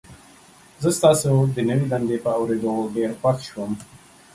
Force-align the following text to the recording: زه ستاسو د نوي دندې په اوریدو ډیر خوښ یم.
زه 0.81 0.89
ستاسو 0.99 1.31
د 1.55 1.57
نوي 1.69 1.85
دندې 1.91 2.17
په 2.23 2.29
اوریدو 2.37 2.71
ډیر 2.95 3.09
خوښ 3.19 3.41
یم. 3.53 3.71